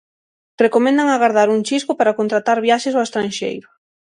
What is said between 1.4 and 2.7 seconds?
un chisco para contratar